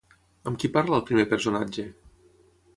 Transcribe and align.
Amb 0.51 0.59
qui 0.63 0.71
parla 0.77 0.97
el 0.99 1.05
primer 1.11 1.27
personatge? 1.35 1.87